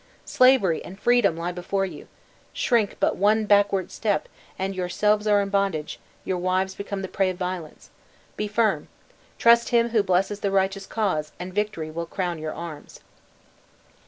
Slavery 0.25 0.83
and 0.83 0.99
freedom 0.99 1.37
lie 1.37 1.51
before 1.51 1.85
you! 1.85 2.07
Shrink 2.53 2.97
but 2.99 3.17
one 3.17 3.45
backward 3.45 3.91
step, 3.91 4.27
and 4.57 4.73
yourselves 4.73 5.27
are 5.27 5.39
in 5.41 5.49
bondage, 5.49 5.99
your 6.25 6.39
wives 6.39 6.73
become 6.73 7.03
the 7.03 7.07
prey 7.07 7.29
of 7.29 7.37
violence. 7.37 7.91
Be 8.35 8.47
firm 8.47 8.87
trust 9.37 9.69
Him 9.69 9.89
who 9.89 10.01
blesses 10.01 10.39
the 10.39 10.49
righteous 10.49 10.87
cause, 10.87 11.33
and 11.39 11.53
victory 11.53 11.91
will 11.91 12.07
crown 12.07 12.39
your 12.39 12.55
arms!" 12.55 13.01